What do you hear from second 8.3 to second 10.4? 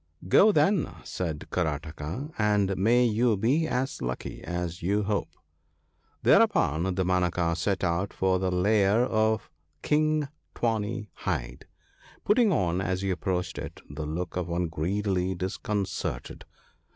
the lair of King